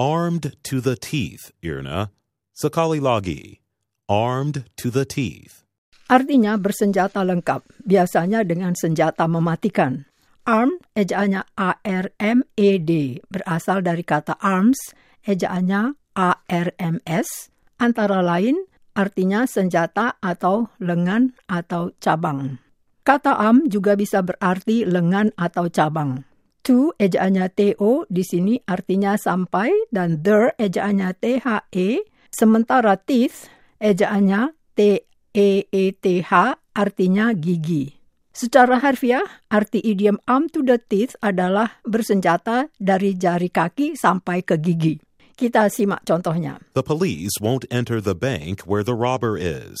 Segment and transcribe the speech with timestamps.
[0.00, 2.08] Armed to the teeth, Irna.
[2.56, 3.60] Sekali lagi.
[4.08, 5.68] Armed to the teeth.
[6.08, 10.08] Artinya bersenjata lengkap, biasanya dengan senjata mematikan.
[10.48, 12.90] Arm, ejaannya A-R-M-E-D,
[13.28, 14.96] berasal dari kata arms,
[15.28, 18.56] ejaannya ARMS, antara lain
[18.96, 22.56] artinya senjata atau lengan atau cabang.
[23.04, 26.29] Kata arm juga bisa berarti lengan atau cabang.
[26.70, 33.50] To ejaannya TO di sini artinya sampai dan der ejaannya THE, sementara teeth
[33.82, 36.32] ejaannya T-E-E-T-H
[36.70, 37.90] artinya gigi.
[38.30, 44.54] Secara harfiah, arti idiom arm to the teeth adalah bersenjata dari jari kaki sampai ke
[44.62, 44.94] gigi.
[45.34, 46.62] Kita simak contohnya.
[46.78, 49.74] The police won't enter the bank where the robber is.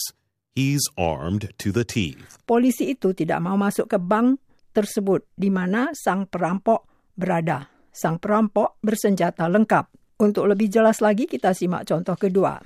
[0.58, 2.42] He's armed to the teeth.
[2.50, 6.86] Polisi itu tidak mau masuk ke bank tersebut di mana sang perampok
[7.18, 7.68] berada.
[7.90, 9.90] Sang perampok bersenjata lengkap.
[10.20, 12.60] Untuk lebih jelas lagi kita simak contoh kedua.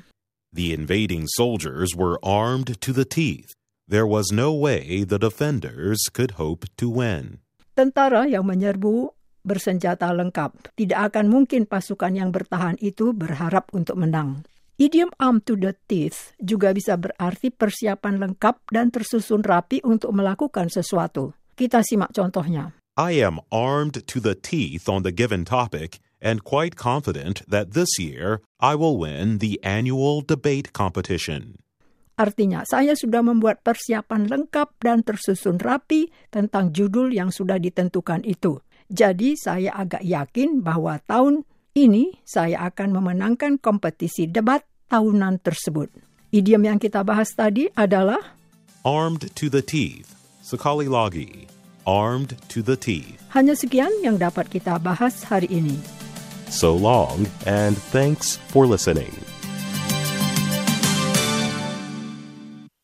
[0.54, 3.54] The invading soldiers were armed to the teeth.
[3.84, 7.42] There was no way the defenders could hope to win.
[7.74, 9.10] Tentara yang menyerbu
[9.44, 10.72] bersenjata lengkap.
[10.74, 14.48] Tidak akan mungkin pasukan yang bertahan itu berharap untuk menang.
[14.74, 20.66] Idiom arm to the teeth juga bisa berarti persiapan lengkap dan tersusun rapi untuk melakukan
[20.66, 21.30] sesuatu.
[21.54, 22.74] Kita simak contohnya.
[22.94, 27.98] I am armed to the teeth on the given topic and quite confident that this
[27.98, 31.58] year I will win the annual debate competition.
[32.14, 38.62] Artinya, saya sudah membuat persiapan lengkap dan tersusun rapi tentang judul yang sudah ditentukan itu.
[38.86, 41.42] Jadi, saya agak yakin bahwa tahun
[41.74, 45.90] ini saya akan memenangkan kompetisi debat tahunan tersebut.
[46.30, 48.22] Idiom yang kita bahas tadi adalah
[48.86, 50.23] Armed to the teeth.
[50.44, 51.48] Sekali lagi.
[51.88, 53.16] Armed to the teeth.
[53.32, 55.80] hanya sekian yang dapat kita bahas hari ini.
[56.52, 59.23] So long, and thanks for listening.